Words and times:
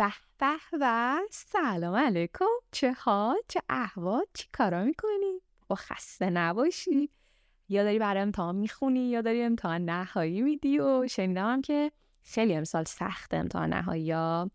به 0.00 0.12
به 0.38 0.56
و 0.80 1.16
سلام 1.30 1.94
علیکم. 1.94 2.44
چه 2.70 2.92
حال؟ 2.92 3.36
چه 3.48 3.62
احوال؟ 3.68 4.24
چی 4.34 4.48
کارا 4.52 4.84
می‌کنی؟ 4.84 5.40
و 5.70 5.74
خسته 5.74 6.30
نباشی. 6.30 7.10
یا 7.68 7.82
داری 7.82 7.98
برای 7.98 8.22
امتحان 8.22 8.56
می‌خونی 8.56 9.10
یا 9.10 9.20
داری 9.20 9.42
امتحان 9.42 9.84
نهایی 9.84 10.42
میدی؟ 10.42 10.78
و 10.78 11.06
شنیدم 11.08 11.62
که 11.62 11.92
خیلی 12.22 12.54
امسال 12.54 12.84
سخت 12.84 13.34
امتحان 13.34 13.72
نهایی 13.72 14.02
یا 14.02 14.50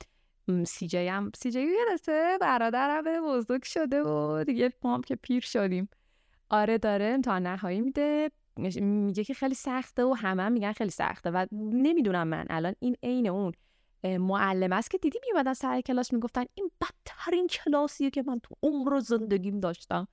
سی 0.66 0.88
جی 0.88 1.07
هم 1.07 1.32
سی 1.38 1.52
جی 1.52 1.68
برادرم 2.41 3.04
بزرگ 3.27 3.64
شده 3.64 4.02
و 4.02 4.43
دیگه 4.43 4.74
ما 4.83 4.93
هم 4.93 5.02
که 5.02 5.16
پیر 5.16 5.41
شدیم. 5.41 5.89
آره 6.50 6.77
داره 6.77 7.05
امتحان 7.05 7.47
نهایی 7.47 7.82
میده. 7.82 8.32
میگه 8.82 9.24
که 9.24 9.33
خیلی 9.33 9.55
سخته 9.55 10.04
و 10.04 10.14
همه 10.14 10.43
هم 10.43 10.52
میگن 10.52 10.71
خیلی 10.71 10.89
سخته 10.89 11.32
و 11.32 11.46
نمی‌دونم 11.52 12.27
من. 12.27 12.46
الان 12.50 12.75
این 12.80 12.97
عین 13.04 13.27
اون. 13.27 13.54
معلم 14.05 14.71
است 14.73 14.91
که 14.91 14.97
دیدی 14.97 15.19
میومدن 15.25 15.54
سر 15.54 15.82
کلاس 15.82 16.13
می‌گفتن 16.13 16.46
این 16.54 16.71
بدترین 16.82 17.47
کلاسیه 17.47 18.09
که 18.09 18.23
من 18.27 18.39
تو 18.39 18.55
عمر 18.63 19.00
زندگیم 19.00 19.59
داشتم. 19.59 20.07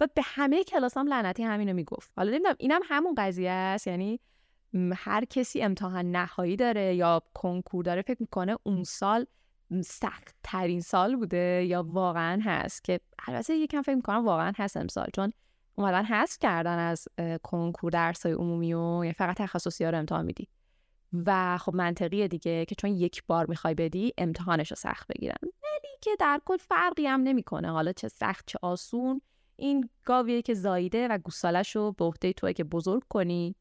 و 0.00 0.08
به 0.14 0.22
همه 0.24 0.64
کلاس 0.64 0.96
هم 0.96 1.08
لعنتی 1.08 1.42
همینو 1.42 1.72
می‌گفت. 1.72 2.12
حالا 2.16 2.30
نمی‌دونم 2.30 2.54
اینم 2.58 2.80
همون 2.84 3.14
قضیه 3.18 3.50
است؟ 3.50 3.86
یعنی 3.86 4.20
هر 4.94 5.24
کسی 5.24 5.62
امتحان 5.62 6.10
نهایی 6.10 6.56
داره 6.56 6.94
یا 6.94 7.22
کنکور 7.34 7.84
داره 7.84 8.02
فکر 8.02 8.16
می‌کنه 8.20 8.56
اون 8.62 8.84
سال 8.84 9.26
سخت 9.84 10.36
ترین 10.42 10.80
سال 10.80 11.16
بوده 11.16 11.64
یا 11.68 11.82
واقعا 11.88 12.40
هست؟ 12.44 12.84
که 12.84 13.00
البته 13.28 13.54
یکم 13.54 13.82
فکر 13.82 13.94
می‌کنم 13.94 14.24
واقعا 14.24 14.52
هست 14.56 14.76
امسال 14.76 15.06
چون 15.14 15.32
اومدن 15.74 16.04
هست 16.04 16.40
کردن 16.40 16.78
از 16.78 17.08
کنکور 17.42 17.90
درسای 17.90 18.32
عمومی 18.32 18.74
و 18.74 19.04
یعنی 19.04 19.12
فقط 19.12 19.36
تخصصی 19.36 19.84
ها 19.84 19.90
رو 19.90 19.98
امتحان 19.98 20.24
میدی. 20.24 20.48
و 21.12 21.58
خب 21.58 21.74
منطقیه 21.74 22.28
دیگه 22.28 22.64
که 22.64 22.74
چون 22.74 22.90
یک 22.90 23.22
بار 23.26 23.46
می‌خوای 23.46 23.74
بدی 23.74 24.12
امتحانش 24.18 24.70
رو 24.70 24.76
سخت 24.76 25.08
بگیرن. 25.08 25.36
ولی 25.42 25.96
که 26.00 26.10
در 26.18 26.40
کل 26.44 26.56
فرقی 26.56 27.06
هم 27.06 27.20
نمی‌کنه. 27.20 27.70
حالا 27.70 27.92
چه 27.92 28.08
سخت 28.08 28.44
چه 28.46 28.58
آسون 28.62 29.20
این 29.56 29.90
گاویه 30.04 30.42
که 30.42 30.54
زایده 30.54 31.08
و 31.08 31.18
گوسالش 31.18 31.76
رو 31.76 31.92
به 31.92 32.04
عهده 32.04 32.32
توه 32.32 32.52
که 32.52 32.64
بزرگ 32.64 33.02
کنی. 33.08 33.54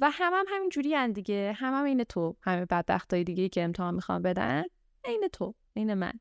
و 0.00 0.10
هم 0.12 0.32
هم 0.34 0.44
همین 0.48 0.68
جوری 0.68 0.94
هن 0.94 1.12
دیگه. 1.12 1.52
هم 1.56 1.74
هم 1.74 1.84
این 1.84 2.04
تو. 2.04 2.36
همه 2.42 2.64
بدبختای 2.64 3.24
دیگه 3.24 3.48
که 3.48 3.64
امتحان 3.64 3.94
می‌خوان 3.94 4.22
بدن 4.22 4.64
این 5.04 5.28
تو 5.32 5.54
این 5.74 5.94
من. 5.94 6.12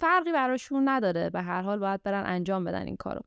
فرقی 0.00 0.32
براشون 0.32 0.88
نداره. 0.88 1.30
به 1.30 1.42
هر 1.42 1.62
حال 1.62 1.78
باید 1.78 2.02
برن 2.02 2.26
انجام 2.26 2.64
بدن 2.64 2.86
این 2.86 2.96
کارو. 2.96 3.20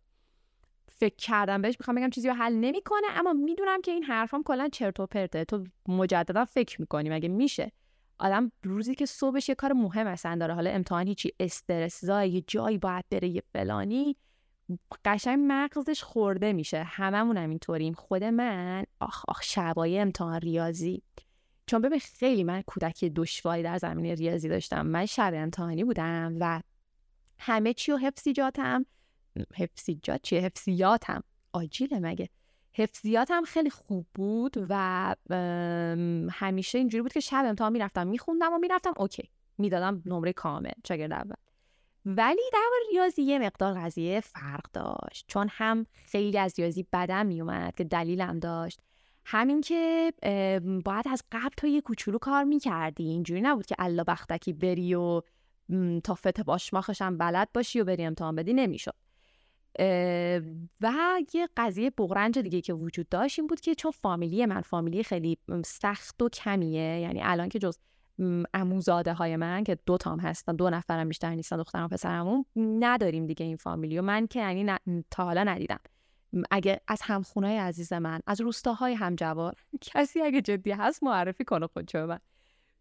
فکر 0.99 1.15
کردم. 1.15 1.61
بهش 1.61 1.75
می‌خوام 1.79 1.97
بگم 1.97 2.09
چیزی 2.09 2.27
رو 2.27 2.33
حل 2.33 2.53
نمی‌کنه 2.53 3.07
اما 3.15 3.33
می‌دونم 3.33 3.81
که 3.81 3.91
این 3.91 4.03
حرفام 4.03 4.43
کلا 4.43 4.69
چرت 4.71 4.99
و 4.99 5.05
پرته. 5.05 5.45
تو 5.45 5.63
مجددا 5.87 6.45
فکر 6.45 6.81
می‌کنی 6.81 7.09
مگه 7.09 7.29
میشه؟ 7.29 7.71
آدم 8.19 8.51
روزی 8.63 8.95
که 8.95 9.05
صبحش 9.05 9.49
یه 9.49 9.55
کار 9.55 9.73
مهم 9.73 10.07
اصلا 10.07 10.35
داره. 10.35 10.53
حالا 10.53 10.69
امتحان 10.69 11.07
هیچی 11.07 11.33
استرس 11.39 12.03
یه 12.03 12.43
جایی 12.47 12.77
باید 12.77 13.05
بره 13.11 13.27
یه 13.27 13.43
فلانی. 13.53 14.15
قشنگ 15.05 15.39
مغزش 15.47 16.03
خورده 16.03 16.53
میشه. 16.53 16.83
هممون 16.83 17.37
هم 17.37 17.49
اینطوریم. 17.49 17.93
خود 17.93 18.23
من 18.23 18.83
آخ 18.99 19.25
آخ 19.27 19.43
شبای 19.43 19.99
امتحان 19.99 20.39
ریاضی. 20.39 21.03
چون 21.67 21.81
ببین 21.81 21.99
خیلی 21.99 22.43
من 22.43 22.61
کودکی 22.61 23.09
دشواری 23.09 23.63
در 23.63 23.77
زمینه 23.77 24.15
ریاضی 24.15 24.49
داشتم. 24.49 24.87
من 24.87 25.05
شب 25.05 25.33
امتحانی 25.35 25.83
بودم 25.83 26.37
و 26.39 26.61
همه 27.39 27.73
چی 27.73 27.91
و 27.91 27.97
حفظیجاتم 27.97 28.85
حفظیجات 29.55 30.21
چیه؟ 30.21 30.39
حفظیاتم. 30.41 31.23
آجیله 31.53 31.99
مگه؟ 31.99 32.29
حفظیاتم 32.73 33.43
خیلی 33.43 33.69
خوب 33.69 34.07
بود 34.13 34.65
و 34.69 35.15
همیشه 36.31 36.77
اینجوری 36.77 37.01
بود 37.01 37.13
که 37.13 37.19
شب 37.19 37.45
امتحان 37.47 37.71
می‌رفتم 37.71 38.07
میخوندم 38.07 38.53
و 38.53 38.57
می‌رفتم 38.57 38.93
اوکی. 38.97 39.29
می‌دادم 39.57 40.01
نمره 40.05 40.33
کامل 40.33 40.71
شاگرد 40.87 41.13
اول. 41.13 41.35
ولی 42.05 42.41
در 42.53 42.69
ریاضی 42.91 43.21
یه 43.21 43.39
مقدار 43.39 43.73
قضیه 43.73 44.19
فرق 44.19 44.65
داشت. 44.73 45.25
چون 45.27 45.47
هم 45.51 45.85
خیلی 46.05 46.37
از 46.37 46.59
ریاضی 46.59 46.87
بدم 46.93 47.25
میومد 47.25 47.75
که 47.75 47.83
دلیلم 47.83 48.39
داشت. 48.39 48.79
همین 49.25 49.61
که 49.61 50.13
باید 50.85 51.07
از 51.11 51.23
قبل 51.31 51.53
تا 51.57 51.67
یه 51.67 51.81
کوچولو 51.81 52.17
کار 52.17 52.43
می‌کردی. 52.43 53.03
اینجوری 53.03 53.41
نبود 53.41 53.65
که 53.65 53.75
الله 53.79 54.03
بختکی 54.03 54.53
بری 54.53 54.95
و 54.95 55.21
تا 56.03 56.15
فت 56.15 56.41
باشماخش 56.41 57.01
هم 57.01 57.17
بلد 57.17 57.49
باشی 57.53 57.81
و 57.81 57.83
بری 57.83 58.05
امتحان 58.05 58.35
بدی 58.35 58.53
نمی‌شد. 58.53 58.95
و 60.81 61.21
یه 61.33 61.49
قضیه 61.57 61.89
بغرنج 61.97 62.39
دیگه 62.39 62.61
که 62.61 62.73
وجود 62.73 63.09
داشت 63.09 63.39
این 63.39 63.47
بود 63.47 63.59
که 63.59 63.75
چون 63.75 63.91
فامیلی 63.91 64.45
من 64.45 64.61
فامیلی 64.61 65.03
خیلی 65.03 65.37
سخت 65.65 66.21
و 66.21 66.29
کمیه 66.29 66.99
یعنی 66.99 67.21
الان 67.23 67.49
که 67.49 67.59
جز 67.59 67.77
اموزاده 68.53 69.13
های 69.13 69.35
من 69.35 69.63
که 69.63 69.77
دو 69.85 69.97
تام 69.97 70.19
هستن 70.19 70.55
دو 70.55 70.69
نفرم 70.69 71.07
بیشتر 71.07 71.35
نیستن 71.35 71.57
دخترم 71.57 71.83
و 71.83 71.87
پسرمون 71.87 72.45
نداریم 72.55 73.25
دیگه 73.25 73.45
این 73.45 73.55
فامیلی 73.55 73.99
و 73.99 74.01
من 74.01 74.27
که 74.27 74.39
یعنی 74.39 74.71
تا 75.11 75.25
حالا 75.25 75.43
ندیدم. 75.43 75.79
اگه 76.51 76.81
از 76.87 77.01
همخونای 77.01 77.57
عزیز 77.57 77.93
من 77.93 78.19
از 78.27 78.41
روستاهای 78.41 78.93
همجوار 78.93 79.55
کسی 79.81 80.21
اگه 80.21 80.41
جدی 80.41 80.71
هست 80.71 81.03
معرفی 81.03 81.43
کنه 81.45 81.67
خودشو 81.67 82.07
من. 82.07 82.19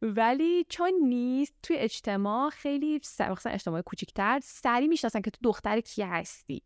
ولی 0.03 0.67
چون 0.69 0.93
نیست 1.03 1.55
توی 1.63 1.77
اجتماع 1.77 2.51
خیلی 2.51 2.97
مثلا 2.97 3.53
اجتماع 3.53 3.83
کوچیکتر 3.83 4.41
سری 4.43 4.89
می‌شناسن 4.89 5.21
که 5.21 5.31
تو 5.31 5.39
دختر 5.43 5.81
کی 5.81 6.03
هستی. 6.03 6.63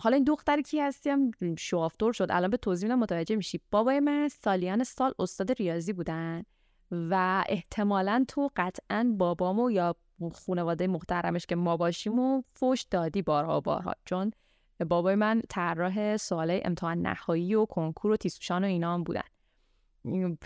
حالا 0.00 0.16
این 0.16 0.24
دختر 0.24 0.60
کی 0.60 0.80
هستی 0.80 1.10
هم 1.10 1.30
شوافتور 1.58 2.12
شد. 2.12 2.26
الان 2.30 2.50
به 2.50 2.56
توضیح 2.56 2.94
متوجه 2.94 3.36
میشی. 3.36 3.60
بابای 3.70 4.00
من 4.00 4.28
سالیان 4.28 4.84
سال 4.84 5.14
استاد 5.18 5.52
ریاضی 5.52 5.92
بودن 5.92 6.44
و 6.90 7.44
احتمالا 7.48 8.24
تو 8.28 8.50
قطعا 8.56 9.14
بابامو 9.18 9.70
یا 9.70 9.96
خانواده 10.32 10.86
محترمش 10.86 11.46
که 11.46 11.56
ما 11.56 11.76
باشیم 11.76 12.18
و 12.18 12.42
فوش 12.54 12.82
دادی 12.82 13.22
بارها 13.22 13.60
بارها. 13.60 13.94
چون 14.04 14.30
بابای 14.88 15.14
من 15.14 15.42
طراح 15.48 16.16
سوال 16.16 16.60
امتحان 16.64 17.02
نهایی 17.02 17.54
و 17.54 17.64
کنکور 17.64 18.10
و 18.10 18.16
تیسوشان 18.16 18.64
و 18.64 18.66
اینا 18.66 18.94
هم 18.94 19.04
بودن. 19.04 19.22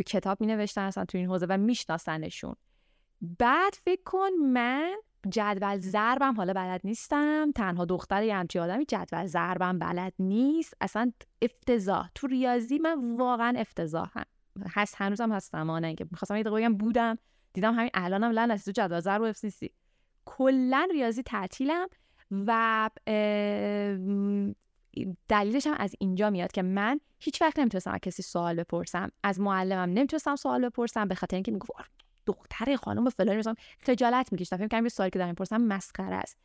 کتاب 0.07 0.41
می 0.41 0.47
نوشتن 0.47 0.83
اصلا 0.83 1.05
تو 1.05 1.19
این 1.19 1.27
حوزه 1.27 1.47
و 1.49 1.59
میشناسنشون. 1.59 2.55
بعد 3.39 3.73
فکر 3.85 4.03
کن 4.05 4.31
من 4.53 4.95
جدول 5.29 5.79
ضربم 5.79 6.35
حالا 6.37 6.53
بلد 6.53 6.81
نیستم 6.85 7.53
تنها 7.55 7.85
دختر 7.85 8.23
یه 8.23 8.37
همچی 8.37 8.59
آدمی 8.59 8.85
جدول 8.85 9.27
ضربم 9.27 9.79
بلد 9.79 10.13
نیست. 10.19 10.75
اصلا 10.81 11.13
افتضاح. 11.43 12.11
تو 12.15 12.27
ریاضی 12.27 12.79
من 12.79 13.17
واقعا 13.17 13.59
افتضاحم. 13.59 14.25
هست 14.71 14.95
هنوزم 14.99 15.33
هستم. 15.33 15.71
آنه 15.71 15.87
اینکه 15.87 16.07
می‌خواستم 16.11 16.37
یه 16.37 16.43
دقیقه 16.43 16.69
بودم. 16.69 17.19
دیدم 17.53 17.75
همین 17.75 17.91
الانم 17.95 18.31
لعنتی 18.31 18.65
تو 18.65 18.83
جدول 18.83 19.01
ضرب 19.01 19.21
و 19.21 19.25
اف 19.25 19.45
کلا 20.25 20.89
ریاضی 20.93 21.23
تعطیلم 21.23 21.89
و 22.31 22.91
دلیلش 25.29 25.67
هم 25.67 25.75
از 25.79 25.95
اینجا 25.99 26.31
میاد 26.31 26.53
که 26.53 26.63
من 26.63 27.01
هیچ 27.19 27.43
وقت 27.43 27.59
نمی‌تونستم 27.59 27.91
از 27.91 28.01
کسی 28.03 28.23
سوال 28.23 28.57
بپرسم. 28.57 29.11
از 29.23 29.41
معلمم 29.41 29.93
نمی‌تونستم 29.93 30.37
سوال 30.37 30.69
بپرسم 30.69 31.09
به 31.09 31.15
خاطر 31.15 31.37
اینکه 31.37 31.53
می‌گفت 31.53 31.73
دختر 32.27 32.77
خانم 32.77 33.11
فلانی 33.11 33.39
مثلا 33.39 33.55
خجالت 33.81 34.33
میکشیدم 34.33 34.57
فکر 34.57 34.69
کنم 34.69 34.83
یه 34.83 34.89
سوالی 34.89 35.11
که 35.11 35.19
دارم 35.19 35.31
می‌پرسم 35.31 35.61
مسخره 35.61 36.15
است. 36.15 36.39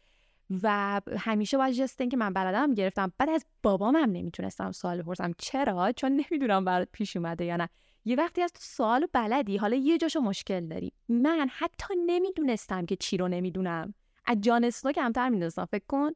و 0.64 1.02
همیشه 1.18 1.58
باید 1.58 1.74
جست 1.74 2.10
که 2.12 2.18
من 2.18 2.34
بلدم 2.34 2.74
گرفتم. 2.74 3.12
بعد 3.18 3.30
از 3.30 3.46
بابام 3.64 3.96
هم 3.96 4.12
نمی‌تونستم 4.12 4.72
سوال 4.72 5.02
بپرسم. 5.02 5.32
چرا؟ 5.38 5.92
چون 5.92 6.12
نمی‌دونم 6.12 6.66
برات 6.66 6.88
پیش 6.92 7.16
اومده 7.16 7.46
یا 7.46 7.58
نه. 7.58 7.70
یه 8.06 8.16
وقتی 8.16 8.42
از 8.42 8.54
تو 8.54 8.60
سوال 8.62 9.08
بلدی 9.14 9.58
حالا 9.58 9.76
یه 9.76 9.98
جاشو 9.98 10.20
مشکل 10.20 10.68
داری. 10.68 10.92
من 11.10 11.48
حتی 11.52 11.94
نمی‌دونستم 12.06 12.86
که 12.86 12.96
چی 12.96 13.18
رو 13.18 13.28
نمی‌دونم. 13.28 13.94
از 14.26 14.38
جان 14.42 14.64
اسنو 14.64 14.92
کمتر 14.92 15.30
می‌دونستم. 15.30 15.66
فکر 15.66 15.86
کن 15.88 16.12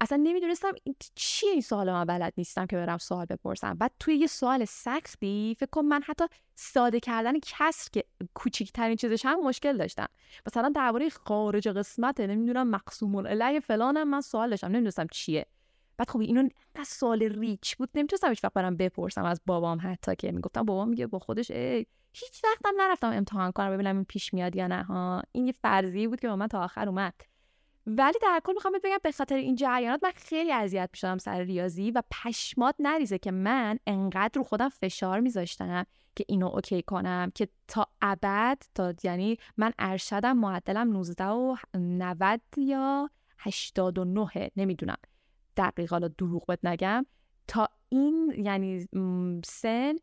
اصلا 0.00 0.18
نمی‌دونستم 0.22 0.72
چیه 1.14 1.50
این 1.50 1.60
سوال 1.60 1.92
من 1.92 2.04
بلد 2.04 2.32
نیستم 2.36 2.66
که 2.66 2.76
برم 2.76 2.98
سوال 2.98 3.26
بپرسم. 3.26 3.74
بعد 3.74 3.92
توی 4.00 4.14
یه 4.14 4.26
سوال 4.26 4.64
سختی 4.64 5.56
فکر 5.58 5.70
کن 5.70 5.84
من 5.84 6.02
حتی 6.06 6.24
ساده 6.54 7.00
کردن 7.00 7.32
کسر 7.42 7.88
که 7.92 8.04
کوچیکترین 8.34 8.96
چیزش 8.96 9.26
هم 9.26 9.40
مشکل 9.44 9.76
داشتم. 9.76 10.06
مثلا 10.46 10.68
درباره 10.68 11.08
خارج 11.10 11.68
قسمت 11.68 12.20
نمی‌دونم 12.20 12.70
مقسوم 12.70 13.16
العلیه 13.16 13.60
فلانم 13.60 14.08
من 14.08 14.20
سوال 14.20 14.50
داشتم 14.50 14.66
نمی‌دونستم 14.66 15.06
چیه. 15.12 15.46
بعد 15.96 16.10
خب 16.10 16.20
اینو 16.20 16.48
سوال 16.86 17.22
ریچ 17.22 17.76
بود 17.76 17.90
نمی‌تونستم 17.94 18.28
هیچ 18.28 18.44
وقت 18.44 18.52
برم 18.52 18.76
بپرسم 18.76 19.24
از 19.24 19.40
بابام 19.46 19.78
حتی 19.82 20.16
که 20.16 20.32
می‌گفتم 20.32 20.62
بابام 20.62 20.88
میگه 20.88 21.06
با 21.06 21.18
خودش 21.18 21.50
ای 21.50 21.86
هیچ 22.12 22.44
وقتم 22.44 22.80
نرفتم 22.80 23.10
امتحان 23.10 23.52
کنم 23.52 23.70
ببینم 23.70 23.96
این 23.96 24.04
پیش 24.04 24.34
میاد 24.34 24.56
یا 24.56 24.66
نه 24.66 24.82
ها؟ 24.82 25.22
این 25.32 25.46
یه 25.46 25.52
فرضی 25.52 26.06
بود 26.06 26.20
که 26.20 26.28
با 26.28 26.36
من 26.36 26.46
تا 26.46 26.64
آخر 26.64 26.88
اومد. 26.88 27.14
ولی 27.98 28.18
در 28.22 28.40
کل 28.44 28.52
می‌خوام 28.52 28.74
بگم 28.84 28.98
به 29.02 29.12
خاطر 29.12 29.34
این 29.34 29.54
جریانات 29.54 30.04
من 30.04 30.10
خیلی 30.14 30.52
اذیت 30.52 30.90
می‌شدم 30.92 31.18
سر 31.18 31.40
ریاضی 31.40 31.90
و 31.90 32.02
پشمات 32.10 32.74
نریزه 32.78 33.18
که 33.18 33.30
من 33.30 33.78
انقدر 33.86 34.30
رو 34.34 34.44
خودم 34.44 34.68
فشار 34.68 35.20
میذاشتم 35.20 35.86
که 36.16 36.24
اینو 36.28 36.46
اوکی 36.46 36.82
کنم 36.82 37.32
که 37.34 37.48
تا 37.68 37.86
ابد 38.02 38.62
تا 38.74 38.94
یعنی 39.02 39.36
من 39.56 39.72
ارشدم 39.78 40.36
معدلم 40.36 40.92
19 40.92 41.24
و 41.24 41.56
90 41.74 42.40
یا 42.56 43.10
89 43.38 44.50
نمی‌دونم. 44.56 44.98
دقیقا 45.56 45.98
دروغ 45.98 46.46
بهت 46.46 46.64
نگم. 46.64 47.06
تا 47.48 47.68
این 47.88 48.34
یعنی 48.44 48.88
سن 49.44 49.94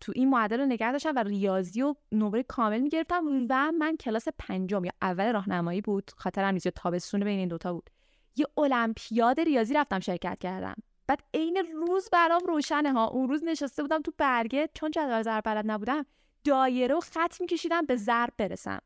تو 0.00 0.12
این 0.14 0.30
معدل 0.30 0.60
رو 0.60 0.66
نگه 0.66 0.92
داشتم 0.92 1.12
و 1.16 1.18
ریاضی 1.18 1.82
و 1.82 1.94
نمره 2.12 2.42
کامل 2.42 2.80
می‌گرفتم 2.80 3.46
و 3.50 3.72
من 3.78 3.96
کلاس 3.96 4.28
پنجم 4.38 4.84
یا 4.84 4.92
اول 5.02 5.32
راهنمایی 5.32 5.80
بود. 5.80 6.10
خاطرم 6.16 6.54
نیست 6.54 6.68
تابستون 6.68 7.24
بین 7.24 7.38
این 7.38 7.48
دوتا 7.48 7.72
بود. 7.72 7.90
یه 8.36 8.46
المپیاد 8.58 9.40
ریاضی 9.40 9.74
رفتم 9.74 10.00
شرکت 10.00 10.38
کردم. 10.38 10.74
بعد 11.06 11.22
عین 11.34 11.66
روز 11.74 12.08
برام 12.12 12.40
روشنه 12.46 12.92
ها. 12.92 13.06
اون 13.06 13.28
روز 13.28 13.44
نشسته 13.44 13.82
بودم 13.82 14.02
تو 14.02 14.12
برگه 14.18 14.68
چون 14.74 14.90
جدول 14.90 15.22
ضرب 15.22 15.44
بلد 15.44 15.70
نبودم 15.70 16.06
دایره 16.44 16.94
و 16.94 17.00
خط 17.00 17.40
میکشیدم 17.40 17.86
به 17.86 17.96
ضرب 17.96 18.32
برسم. 18.38 18.78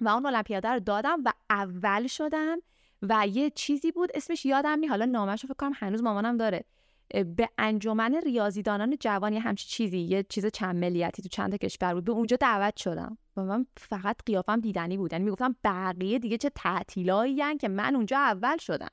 و 0.00 0.08
اون 0.08 0.26
المپیاده 0.26 0.68
رو 0.68 0.80
دادم 0.80 1.22
و 1.24 1.32
اول 1.50 2.06
شدم 2.06 2.58
و 3.02 3.26
یه 3.26 3.50
چیزی 3.50 3.92
بود 3.92 4.10
اسمش 4.14 4.46
یادم 4.46 4.78
نی 4.78 4.86
حالا 4.86 5.04
نامش 5.04 5.42
رو 5.42 5.46
فکر 5.46 5.56
کنم 5.56 5.72
هنوز 5.74 6.02
مامانم 6.02 6.36
داره. 6.36 6.64
به 7.08 7.48
انجمن 7.58 8.14
ریاضیدانان 8.14 8.96
جوان 9.00 9.32
یه 9.32 9.40
همچی 9.40 9.68
چیزی 9.68 9.98
یه 9.98 10.22
چیز 10.22 10.46
چند 10.46 10.76
ملیتی 10.76 11.22
تو 11.22 11.28
چند 11.28 11.54
کشور 11.54 11.94
بود. 11.94 12.04
به 12.04 12.12
اونجا 12.12 12.36
دعوت 12.36 12.76
شدم. 12.76 13.18
و 13.36 13.44
من 13.44 13.66
فقط 13.76 14.16
قیافم 14.26 14.60
دیدنی 14.60 14.96
بود. 14.96 15.12
یعنی 15.12 15.24
می‌گفتم 15.24 15.56
بقیه 15.64 16.18
دیگه 16.18 16.38
چه 16.38 16.50
تعطیلایی 16.50 17.56
که 17.60 17.68
من 17.68 17.94
اونجا 17.94 18.18
اول 18.18 18.56
شدم. 18.56 18.90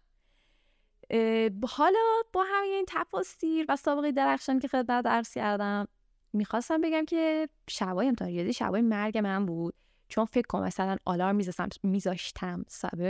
حالا 1.70 2.00
با 2.34 2.44
همین 2.48 2.86
تفاصیل 2.88 3.66
و 3.70 3.76
سابقه 3.76 4.12
درخشان 4.12 4.60
که 4.60 4.68
خدمت 4.68 5.06
درس 5.06 5.34
کردم 5.34 5.88
می‌خواستم 6.34 6.82
بگم 6.82 7.06
که 7.06 7.50
شبای 7.70 8.08
امتحان 8.08 8.32
ریاضی 8.32 8.54
شبای 8.54 8.82
مرگ 8.82 9.18
من 9.18 9.46
بود. 9.46 9.74
چون 10.08 10.26
فکر 10.26 10.48
کنم 10.48 10.64
مثلا 10.64 10.98
آلارم 11.06 11.36
میذاشتم 11.36 11.68
میذاشتم 11.84 12.66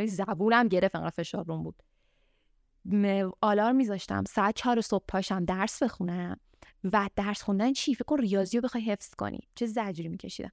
زبونم 0.06 0.68
گرفت 0.68 0.96
انقدر 0.96 1.10
فشار 1.10 1.44
بود. 1.44 1.76
آلارم 3.42 3.76
میذاشتم. 3.76 4.24
ساعت 4.24 4.56
چهار 4.56 4.82
صبح 4.82 5.06
پاشم 5.08 5.46
درس 5.46 5.84
بخونم. 5.84 6.40
و 6.94 7.10
درس 7.16 7.42
خوندن 7.42 7.74
چی؟ 7.74 7.96
فکر 7.96 8.04
کن 8.04 8.18
ریاضی 8.20 8.58
رو 8.58 8.62
بخوای 8.62 8.84
حفظ 8.84 9.16
کنی. 9.16 9.40
چه 9.56 9.66
زجری 9.66 10.08
میکشیدم. 10.08 10.52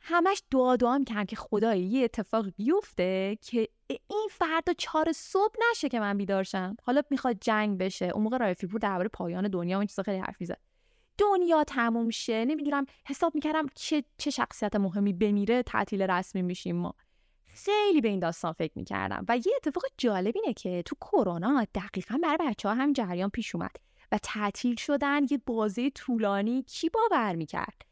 همش 0.00 0.42
دعا 0.50 0.76
دعا 0.76 0.98
می‌کردم 0.98 1.24
که 1.24 1.36
خدای 1.36 1.82
یه 1.82 2.04
اتفاق 2.04 2.46
بیفته 2.56 3.38
که 3.42 3.68
این 3.88 4.28
فردا 4.30 4.72
چهار 4.72 5.12
صبح 5.12 5.54
نشه 5.70 5.88
که 5.88 6.00
من 6.00 6.18
بیدارشم 6.18 6.76
حالا 6.82 7.02
می‌خواد 7.10 7.36
جنگ 7.40 7.78
بشه. 7.78 8.06
اون 8.06 8.22
موقع 8.22 8.38
رایفی 8.38 8.66
پور 8.66 8.80
درباره 8.80 9.08
پایان 9.08 9.48
دنیا 9.48 9.76
و 9.76 9.80
این 9.80 9.86
چیزا 9.86 10.02
خیلی 10.02 10.18
حرف 10.18 10.36
می‌زد. 10.40 10.60
دنیا 11.18 11.64
تموم 11.64 12.10
شه. 12.10 12.44
نمی‌دونم 12.44 12.86
حساب 13.06 13.34
می‌کردم 13.34 13.66
چه 13.74 14.04
چه 14.18 14.30
شخصیت 14.30 14.76
مهمی 14.76 15.12
بمیره 15.12 15.62
تعطیل 15.62 16.02
رسمی 16.02 16.42
میشیم 16.42 16.76
ما. 16.76 16.94
خیلی 17.54 18.00
به 18.00 18.08
این 18.08 18.20
داستان 18.20 18.52
فکر 18.52 18.72
می‌کردم. 18.76 19.24
و 19.28 19.36
یه 19.36 19.52
اتفاق 19.56 19.84
جالب 19.98 20.34
اینه 20.34 20.52
که 20.52 20.82
تو 20.86 20.96
کرونا 21.00 21.66
دقیقا 21.74 22.18
برای 22.22 22.38
بچه 22.40 22.68
ها 22.68 22.74
هم 22.74 22.92
جریان 22.92 23.30
پیش 23.30 23.54
اومد 23.54 23.76
و 24.12 24.18
تعطیل 24.22 24.76
شدن 24.76 25.20
یه 25.30 25.40
بازه 25.46 25.90
طولانی 25.90 26.62
کی 26.62 26.88
باور 26.88 27.34
می‌کرد؟ 27.34 27.82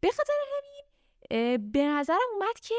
به 0.00 0.10
خاطر 0.10 0.32
همین 0.56 1.70
به 1.72 1.84
نظرم 1.84 2.18
اومد 2.34 2.60
که 2.62 2.74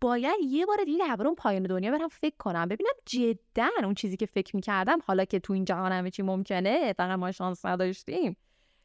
باید 0.00 0.36
یه 0.42 0.66
بار 0.66 0.76
دیگه 0.84 1.06
درباره 1.06 1.34
پایان 1.34 1.62
دنیا 1.62 1.90
برم 1.90 2.08
فکر 2.08 2.36
کنم. 2.38 2.68
ببینم 2.68 2.90
جدا 3.06 3.68
اون 3.84 3.94
چیزی 3.94 4.16
که 4.16 4.26
فکر 4.26 4.56
می‌کردم 4.56 4.98
حالا 5.06 5.24
که 5.24 5.38
تو 5.38 5.52
این 5.52 5.64
جهان 5.64 5.92
همه 5.92 6.10
چی 6.10 6.22
ممکنه 6.22 6.92
فقط 6.92 7.18
ما 7.18 7.32
شانس 7.32 7.66
نداشتیم. 7.66 8.36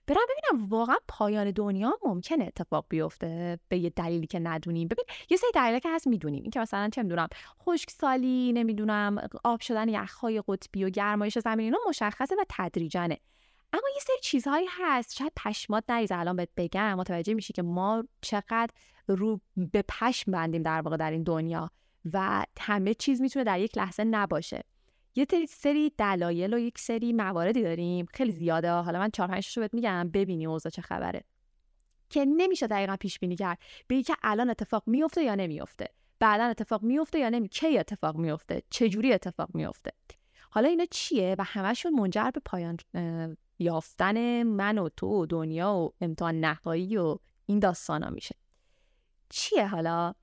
برم 0.08 0.22
ببینم 0.30 0.70
واقعا 0.70 0.96
پایان 1.08 1.52
دنیا 1.52 2.00
ممکنه 2.06 2.44
اتفاق 2.44 2.86
بیفته 2.90 3.60
به 3.70 3.78
یه 3.78 3.90
دلیلی 3.90 4.28
که 4.28 4.40
ندونیم 4.40 4.88
ببین 4.88 5.06
یه 5.30 5.38
سری 5.38 5.52
دلیلی 5.54 5.80
که 5.80 5.90
هست 5.90 6.08
می‌دونیم. 6.08 6.42
اینکه 6.42 6.60
مثلا 6.60 6.90
چه 6.90 7.04
می‌دونم 7.04 7.28
خشکسالی 7.64 8.54
نمی‌دونم 8.54 9.28
آب 9.44 9.62
شدن 9.62 9.90
یخهای 9.90 10.44
قطبی 10.48 10.84
و 10.84 10.90
گرمایش 10.90 11.40
زمین 11.40 11.60
اینا 11.60 11.78
مشخصه 11.88 12.36
و 12.36 12.44
تدریجانه. 12.50 13.18
اما 13.74 13.90
یه 13.96 14.02
سری 14.02 14.16
چیزهایی 14.22 14.68
هست. 14.70 15.16
شاید 15.16 15.32
پشمات 15.36 15.84
نریز 15.90 16.12
الان 16.12 16.36
بهت 16.36 16.50
بگم 16.58 16.94
متوجه 16.94 17.34
میشی 17.34 17.54
که 17.54 17.62
ما 17.62 18.04
چقدر 18.22 18.70
رو 19.08 19.42
به 19.56 19.84
پشم 19.90 20.32
بندیم 20.32 20.64
در 20.64 20.82
واقع 20.82 20.98
در 20.98 21.12
این 21.12 21.24
دنیا 21.24 21.72
و 22.14 22.46
همه 22.60 22.94
چیز 22.94 23.22
می‌تونه 23.22 23.46
در 23.46 23.60
یک 23.60 23.78
لحظه 23.78 24.04
نباشه. 24.04 24.64
یه 25.16 25.26
سری 25.50 25.92
دلایل 25.98 26.54
و 26.54 26.60
یک 26.60 26.80
سری 26.80 27.14
مواردی 27.14 27.62
داریم. 27.62 28.06
خیلی 28.14 28.32
زیاده. 28.32 28.72
حالا 28.72 29.00
من 29.00 29.10
چهار 29.10 29.30
پنج 29.30 29.60
بهت 29.60 29.74
میگم. 29.74 30.10
ببینی 30.10 30.46
اوضاع 30.46 30.70
چه 30.70 30.82
خبره. 30.82 31.24
که 32.10 32.26
نمیشه 32.26 32.68
دقیقا 32.68 32.96
پیش 32.96 33.20
بینی 33.20 33.36
کرد. 33.36 33.58
به 33.88 34.04
که 34.04 34.16
الان 34.24 34.50
اتفاق 34.50 34.84
میفته 34.88 35.24
یا 35.24 35.36
نمیفته. 35.36 35.88
بعدا 36.20 36.44
اتفاق 36.44 36.84
میفته 36.84 37.20
یا 37.20 37.30
نمی 37.30 37.50
کی 37.50 37.78
اتفاق 37.78 38.18
میفته؟ 38.18 38.64
چه 38.70 38.90
جوری 38.90 39.14
اتفاق 39.14 39.50
میفته؟ 39.54 39.92
حالا 40.50 40.70
اینا 40.70 40.86
چیه؟ 40.92 41.36
و 41.40 41.44
همشون 41.44 41.94
منجر 41.94 42.32
به 42.32 42.42
پایان 42.46 42.78
یافتن 43.60 44.44
من 44.44 44.78
و 44.78 44.90
تو 44.90 45.08
و 45.08 45.26
دنیا 45.26 45.74
و 45.74 45.94
امتحان 46.02 46.40
نهایی 46.40 46.98
و 46.98 47.18
این 47.46 47.60
داستانا 47.60 48.10
میشه. 48.10 48.36
چیه 49.30 49.68
حالا؟ 49.68 50.14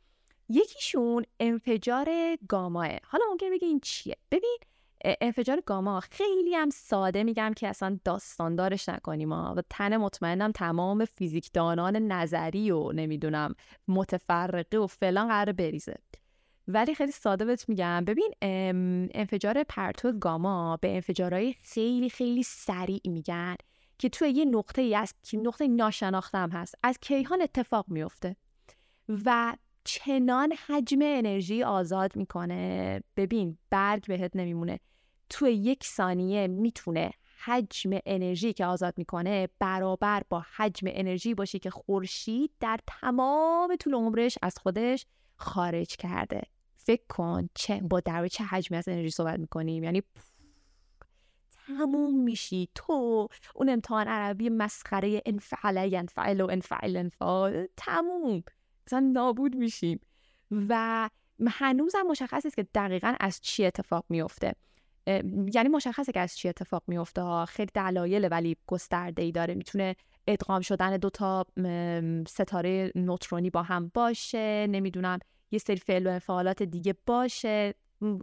یکیشون 0.48 1.24
انفجار 1.40 2.36
گاماه. 2.48 2.88
حالا 3.04 3.24
ممکن 3.30 3.50
بگی 3.50 3.66
این 3.66 3.80
چیه؟ 3.80 4.16
ببین 4.30 4.58
انفجار 5.04 5.62
گاما. 5.66 6.00
خیلی 6.00 6.54
هم 6.54 6.70
ساده 6.70 7.24
میگم 7.24 7.52
که 7.56 7.68
اصلا 7.68 7.98
داستاندارش 8.04 8.88
نکنیم 8.88 9.32
و 9.32 9.62
تن 9.70 9.96
مطمئنم 9.96 10.52
تمام 10.52 11.04
فیزیکدانان 11.04 11.96
نظری 11.96 12.70
و 12.70 12.92
نمی‌دونم 12.92 13.54
متفرقه 13.88 14.78
و 14.78 14.86
فلان 14.86 15.28
قرار 15.28 15.52
بریزه. 15.52 15.96
ولی 16.68 16.94
خیلی 16.94 17.12
ساده 17.12 17.44
بهت 17.44 17.68
میگم. 17.68 18.04
ببین 18.04 18.34
انفجار 19.14 19.62
پرتو 19.62 20.12
گاما 20.12 20.76
به 20.76 20.94
انفجارهای 20.94 21.52
خیلی 21.52 22.10
خیلی 22.10 22.42
سریع 22.42 23.00
میگن 23.04 23.56
که 23.98 24.08
توی 24.08 24.30
یه 24.30 24.44
نقطه 24.44 24.82
ای 24.82 24.94
از 24.94 25.14
نقطه 25.34 25.68
ناشناختم 25.68 26.50
هست. 26.50 26.74
از 26.82 26.98
کیهان 27.00 27.42
اتفاق 27.42 27.84
میفته 27.88 28.36
و 29.24 29.56
چنان 29.84 30.52
حجم 30.66 30.98
انرژی 31.02 31.62
آزاد 31.62 32.16
می‌کنه. 32.16 33.02
ببین 33.16 33.58
برگ 33.70 34.06
بهت 34.06 34.36
نمیمونه. 34.36 34.80
توی 35.30 35.52
یک 35.52 35.84
ثانیه 35.84 36.46
می‌تونه 36.46 37.10
حجم 37.44 37.90
انرژی 38.06 38.52
که 38.52 38.66
آزاد 38.66 38.94
می‌کنه 38.96 39.48
برابر 39.58 40.22
با 40.28 40.44
حجم 40.56 40.86
انرژی 40.90 41.34
باشه 41.34 41.58
که 41.58 41.70
خورشید 41.70 42.50
در 42.60 42.78
تمام 42.86 43.76
طول 43.76 43.94
عمرش 43.94 44.38
از 44.42 44.58
خودش 44.58 45.06
خارج 45.36 45.96
کرده. 45.96 46.42
فکر 46.76 47.02
کن 47.08 47.48
چه 47.54 47.80
با 47.80 48.00
در 48.00 48.28
چه 48.28 48.44
حجمی 48.44 48.78
از 48.78 48.88
انرژی 48.88 49.10
صحبت 49.10 49.38
می‌کنیم. 49.38 49.84
یعنی 49.84 50.02
تموم 51.66 52.24
میشی. 52.24 52.68
تو 52.74 53.28
اون 53.54 53.68
امتحان 53.68 54.08
عربی 54.08 54.48
مسخره 54.48 55.22
انفعله 55.26 55.92
ینفعل 55.92 56.40
و 56.40 56.50
انفعل 56.50 56.96
انفعال. 56.96 57.66
تموم. 57.76 58.42
مثلا 58.86 59.00
نابود 59.00 59.56
میشیم. 59.56 60.00
و 60.50 61.08
هنوزم 61.48 62.02
مشخص 62.02 62.46
است 62.46 62.56
که 62.56 62.62
دقیقا 62.62 63.14
از 63.20 63.40
چی 63.40 63.64
اتفاق 63.64 64.04
میفته 64.08 64.52
یعنی 65.54 65.68
مشخصه 65.68 66.12
که 66.12 66.20
از 66.20 66.36
چی 66.36 66.48
اتفاق 66.48 66.82
میفته 66.86 67.44
خیلی 67.44 67.70
دلایل 67.74 68.28
ولی 68.30 68.56
گسترده 68.66 69.22
ای 69.22 69.32
داره. 69.32 69.54
می‌تونه 69.54 69.96
ادغام 70.26 70.60
شدن 70.60 70.96
دو 70.96 71.10
تا 71.10 71.46
ستاره 72.28 72.92
نوترونی 72.94 73.50
با 73.50 73.62
هم 73.62 73.90
باشه. 73.94 74.66
نمی‌دونم 74.66 75.18
یه 75.50 75.58
سری 75.58 75.76
فعل 75.76 76.06
و 76.06 76.10
انفعالات 76.10 76.62
دیگه 76.62 76.94
باشه. 77.06 77.74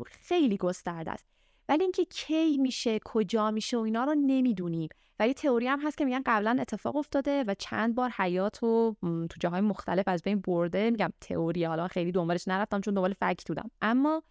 خیلی 0.06 0.58
گسترده 0.58 1.12
است. 1.12 1.26
ولی 1.70 1.84
اینکه 1.84 2.06
کی 2.06 2.58
میشه 2.58 3.00
کجا 3.06 3.52
میشه 3.52 3.78
و 3.78 3.80
اینا 3.80 4.04
رو 4.04 4.16
نمی‌دونیم. 4.16 4.90
و 5.20 5.28
یه 5.28 5.34
تئوری 5.34 5.68
هم 5.68 5.80
هست 5.80 5.98
که 5.98 6.06
میگن 6.06 6.22
قبلا 6.26 6.58
اتفاق 6.60 6.96
افتاده 6.96 7.44
و 7.48 7.56
چند 7.60 7.96
بار 7.96 8.10
حیات 8.10 8.64
و 8.64 8.96
تو 9.02 9.38
جاهای 9.40 9.62
مختلف 9.62 10.08
از 10.08 10.22
بین 10.22 10.42
برده. 10.42 10.90
میگم 10.90 11.14
تئوری 11.22 11.64
حالا 11.64 11.88
خیلی 11.88 12.12
دنبالش 12.12 12.48
نرفتم 12.48 12.82
چون 12.82 12.94
دنبال 12.94 13.14
فکت 13.14 13.48
بودم. 13.48 13.72
اما 13.82 14.24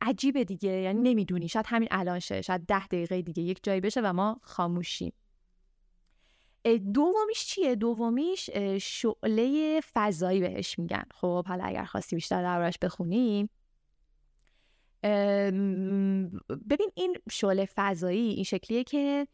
عجیبه 0.00 0.44
دیگه. 0.44 0.70
یعنی 0.70 1.10
نمی‌دونی. 1.10 1.48
شاید 1.48 1.66
همین 1.68 1.88
الان 1.90 2.18
شه. 2.18 2.42
شاید 2.42 2.66
ده 2.66 2.86
دقیقه 2.86 3.22
دیگه 3.22 3.42
یک 3.42 3.60
جایی 3.62 3.80
بشه 3.80 4.00
و 4.00 4.12
ما 4.12 4.40
خاموشیم. 4.42 5.12
دومیش 6.94 7.46
چیه؟ 7.46 7.74
دومیش 7.74 8.50
شعله 8.80 9.80
فضایی 9.92 10.40
بهش 10.40 10.78
میگن. 10.78 11.04
خب 11.14 11.44
حالا 11.48 11.64
اگر 11.64 11.84
خواستی 11.84 12.16
بیشتر 12.16 12.42
دربارش 12.42 12.78
بخونیم. 12.82 13.50
ببین 16.70 16.90
این 16.94 17.16
شعله 17.30 17.68
فضایی 17.74 18.30
این 18.30 18.44
شکلیه 18.44 18.84
که 18.84 19.26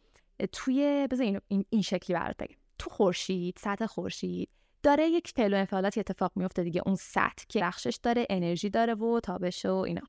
توی 0.52 1.08
بذار 1.10 1.40
این, 1.48 1.64
این 1.70 1.82
شکلی 1.82 2.16
برات 2.16 2.36
بگم. 2.36 2.56
تو 2.78 2.90
خورشید 2.90 3.56
سطح 3.58 3.86
خورشید 3.86 4.48
داره 4.88 5.08
یک 5.08 5.28
فعل 5.36 5.54
و 5.54 5.56
انفعالاتی 5.56 6.00
اتفاق 6.00 6.32
میفته 6.36 6.62
دیگه 6.62 6.82
اون 6.86 6.94
سطح 6.94 7.44
که 7.48 7.60
بخشش 7.60 7.98
داره 8.02 8.26
انرژی 8.30 8.70
داره 8.70 8.94
و 8.94 9.20
تابش 9.20 9.66
و 9.66 9.74
اینا. 9.74 10.02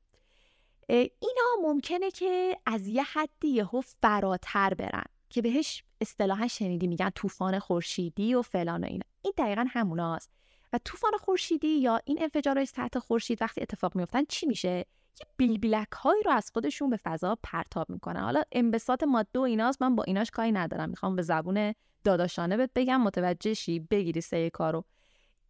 اینا 0.88 1.50
ممکنه 1.62 2.10
که 2.10 2.56
از 2.66 2.86
یه 2.86 3.02
حدی 3.02 3.48
یهو 3.48 3.80
فراتر 3.80 4.74
برن 4.74 5.04
که 5.30 5.42
بهش 5.42 5.84
اصطلاحا 6.00 6.48
شنیدی 6.48 6.86
میگن 6.86 7.10
طوفان 7.10 7.58
خورشیدی 7.58 8.34
و 8.34 8.42
فلان 8.42 8.84
و 8.84 8.86
اینا. 8.86 9.04
این 9.22 9.32
دقیقا 9.38 9.66
هموناست. 9.68 10.30
و 10.72 10.78
طوفان 10.84 11.12
خورشیدی 11.20 11.68
یا 11.68 12.00
این 12.04 12.22
انفجارهای 12.22 12.66
سطح 12.66 12.98
خورشید 12.98 13.42
وقتی 13.42 13.62
اتفاق 13.62 13.96
میفتن 13.96 14.24
چی 14.24 14.46
میشه؟ 14.46 14.68
یه 14.68 15.26
بیلبیلک 15.36 15.92
هایی 15.92 16.22
رو 16.22 16.30
از 16.30 16.50
خودشون 16.52 16.90
به 16.90 16.96
فضا 16.96 17.38
پرتاب 17.42 17.90
می‌کنن. 17.90 18.20
حالا 18.20 18.42
انبساط 18.52 19.02
ماده 19.02 19.38
و 19.38 19.42
ایناست 19.42 19.82
من 19.82 19.96
با 19.96 20.02
ایناش 20.02 20.30
کاری 20.30 20.52
ندارم. 20.52 20.90
می‌خوام 20.90 21.16
به 21.16 21.22
زبون 21.22 21.74
داداشانه 22.04 22.56
بهت 22.56 22.70
بگم 22.74 23.00
متوجه 23.00 23.54
شی 23.54 23.78
بگیری 23.78 24.20
سه 24.20 24.50
کارو. 24.50 24.84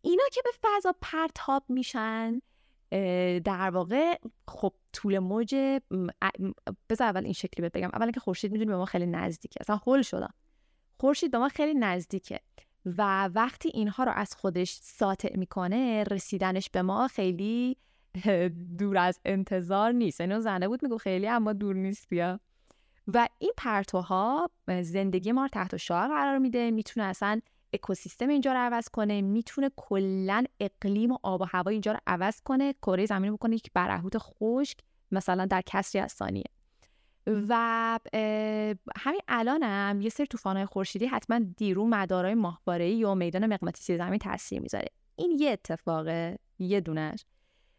اینا 0.02 0.22
که 0.32 0.40
به 0.44 0.50
فضا 0.62 0.94
پرتاب 1.02 1.64
میشن 1.68 2.40
در 3.44 3.70
واقع 3.70 4.18
خب 4.48 4.72
طول 4.92 5.18
موج 5.18 5.54
بذار 6.90 7.08
اول 7.08 7.24
این 7.24 7.32
شکلی 7.32 7.62
بهت 7.62 7.72
بگم. 7.72 7.90
اولا 7.94 8.10
که 8.10 8.20
خورشید 8.20 8.52
می‌دونی 8.52 8.70
به 8.70 8.76
ما 8.76 8.84
خیلی 8.84 9.06
نزدیکه. 9.06 9.58
اصلا 9.60 9.76
هول 9.76 10.02
شدم. 10.02 10.34
خورشید 11.00 11.30
به 11.30 11.38
ما 11.38 11.48
خیلی 11.48 11.74
نزدیکه 11.74 12.40
و 12.86 13.28
وقتی 13.34 13.68
اینها 13.74 14.04
رو 14.04 14.12
از 14.12 14.34
خودش 14.34 14.78
ساطع 14.82 15.36
می‌کنه 15.36 16.04
رسیدنش 16.10 16.70
به 16.70 16.82
ما 16.82 17.08
خیلی 17.08 17.76
دور 18.78 18.98
از 18.98 19.20
انتظار 19.24 19.92
نیست. 19.92 20.20
اینو 20.20 20.40
زنده 20.40 20.68
بود 20.68 20.82
میگو 20.82 20.98
خیلی 20.98 21.28
اما 21.28 21.52
دور 21.52 21.74
نیست 21.74 22.08
بیا. 22.08 22.40
و 23.06 23.28
این 23.38 23.52
پرتوها 23.56 24.50
زندگی 24.82 25.32
ما 25.32 25.42
رو 25.42 25.48
تحت 25.48 25.76
شعار 25.76 26.08
قرار 26.08 26.38
میده. 26.38 26.70
می‌تونه 26.70 27.06
اصلا 27.06 27.40
اکوسیستم 27.72 28.28
اینجا 28.28 28.52
رو 28.52 28.58
عوض 28.58 28.88
کنه. 28.88 29.22
می‌تونه 29.22 29.70
کلا 29.76 30.44
اقلیم 30.60 31.12
و 31.12 31.18
آب 31.22 31.40
و 31.40 31.44
هوا 31.44 31.70
اینجا 31.70 31.92
رو 31.92 31.98
عوض 32.06 32.40
کنه. 32.44 32.72
کره 32.72 33.06
زمین 33.06 33.32
بکنه 33.32 33.56
یک 33.56 33.70
برهوت 33.74 34.18
خشک 34.18 34.78
مثلا 35.12 35.46
در 35.46 35.62
کسری 35.66 36.00
از 36.00 36.12
ثانیه. 36.12 36.44
و 37.26 37.98
همین 38.96 39.20
الانم 39.28 40.00
یه 40.00 40.08
سری 40.08 40.26
طوفان‌های 40.26 40.66
خورشیدی 40.66 41.06
حتما 41.06 41.40
دیرو 41.56 41.86
مدارای 41.86 42.34
ماهواره‌ای 42.34 42.96
یا 42.96 43.14
میدان 43.14 43.46
مغناطیسی 43.46 43.96
زمین 43.96 44.18
تاثیر 44.18 44.60
می‌ذاره. 44.60 44.88
این 45.16 45.36
یه 45.38 45.50
اتفاقه 45.50 46.38
یه 46.58 46.80
دونش. 46.80 47.24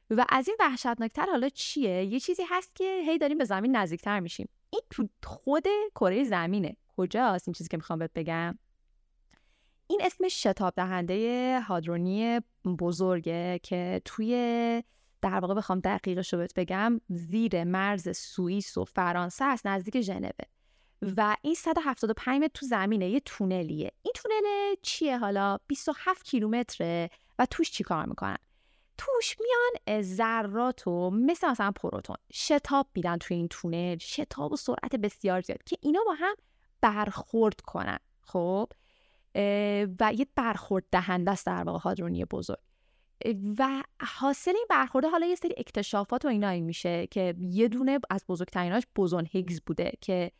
و 0.09 0.25
از 0.29 0.47
این 0.47 0.57
وحشتناکتر 0.59 1.25
حالا 1.25 1.49
چیه؟ 1.49 2.05
یه 2.05 2.19
چیزی 2.19 2.43
هست 2.49 2.75
که 2.75 3.01
هی 3.05 3.17
داریم 3.17 3.37
به 3.37 3.43
زمین 3.43 3.75
نزدیکتر 3.75 4.19
میشیم. 4.19 4.49
این 4.73 4.81
تو 4.89 5.07
خود 5.23 5.65
کره 5.95 6.23
زمینه. 6.23 6.77
کجاست 6.97 7.47
این 7.47 7.53
چیزی 7.53 7.69
که 7.69 7.77
می‌خوام 7.77 7.99
بهت 7.99 8.11
بگم؟ 8.15 8.57
این 9.87 10.01
اسم 10.03 10.27
شتاب 10.27 10.73
دهنده 10.75 11.59
هادرونی 11.61 12.39
بزرگه 12.79 13.59
که 13.63 14.01
توی 14.05 14.83
در 15.21 15.39
واقع 15.39 15.53
بخوام 15.53 15.79
دقیقش 15.79 16.33
رو 16.33 16.39
بهت 16.39 16.53
بگم 16.53 17.01
زیر 17.09 17.63
مرز 17.63 18.17
سوئیس 18.17 18.77
و 18.77 18.85
فرانسه 18.85 19.45
است 19.45 19.67
نزدیک 19.67 20.01
ژنوه. 20.01 20.45
و 21.17 21.35
این 21.41 21.55
175 21.55 22.41
متر 22.43 22.51
تو 22.53 22.65
زمینه 22.65 23.09
یه 23.09 23.19
تونلیه. 23.19 23.91
این 24.01 24.13
تونل 24.15 24.75
چیه 24.81 25.17
حالا؟ 25.17 25.57
27 25.67 26.25
کیلومتره 26.25 27.09
و 27.39 27.45
توش 27.45 27.71
چی 27.71 27.83
کار 27.83 28.05
می‌کنن؟ 28.05 28.37
توش 29.01 29.37
میان 29.39 30.01
ذرات 30.01 30.87
و 30.87 31.09
مثل 31.09 31.49
مثلا 31.49 31.71
پروتون 31.71 32.15
شتاب 32.33 32.87
میدن 32.95 33.17
توی 33.17 33.37
این 33.37 33.47
تونل 33.47 33.97
شتاب 33.97 34.51
و 34.51 34.55
سرعت 34.55 34.95
بسیار 34.95 35.41
زیاد 35.41 35.63
که 35.63 35.77
اینا 35.81 35.99
با 36.05 36.13
هم 36.13 36.35
برخورد 36.81 37.61
کنن 37.61 37.99
خب؟ 38.21 38.69
و 39.99 40.13
یه 40.13 40.27
برخورد 40.35 40.83
دهنده 40.91 41.31
است 41.31 41.45
در 41.45 41.63
واقع 41.63 41.79
هادرونی 41.79 42.25
بزرگ. 42.25 42.57
و 43.59 43.83
حاصل 44.01 44.51
این 44.55 44.65
برخورده 44.69 45.09
حالا 45.09 45.25
یه 45.25 45.35
سری 45.35 45.53
اکتشافات 45.57 46.25
و 46.25 46.27
اینا 46.27 46.59
میشه 46.59 47.07
که 47.07 47.35
یه 47.39 47.67
دونه 47.67 47.99
از 48.09 48.25
بزرگتریناش 48.29 48.83
بوزون 48.95 49.27
هیگز 49.31 49.61
بوده 49.65 49.91
که 50.01 50.31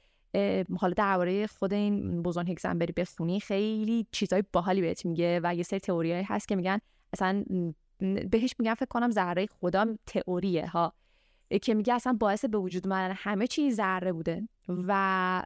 حالا 0.80 0.94
درباره 0.94 1.48
خود 1.48 1.74
این 1.74 2.24
بوزون 2.24 2.48
هیگز 2.48 2.65
هم 2.65 2.80
بری 2.80 2.94
بخونی 2.94 3.39
خیلی 3.39 4.08
چیزای 4.12 4.44
باحالی 4.53 4.82
بهت 4.82 5.06
میگه 5.06 5.39
و 5.44 5.56
یه 5.56 5.63
سری 5.63 5.80
تئوریایی 5.80 6.24
هست 6.24 6.48
که 6.48 6.56
میگن 6.56 6.80
اصلا 7.13 7.44
بهش 8.31 8.53
میگن 8.60 8.74
فکر 8.74 8.86
کنم 8.86 9.12
ذره 9.12 9.46
خدا 9.46 9.86
تئوریه 10.05 10.67
ها. 10.67 10.93
که 11.62 11.74
میگه 11.74 11.93
اصلا 11.93 12.13
باعث 12.13 12.46
به 12.46 12.58
وجود 12.58 12.88
من 12.88 13.12
همه 13.15 13.48
چیز 13.48 13.75
ذره 13.75 14.13
بوده 14.13 14.48
و 14.67 15.43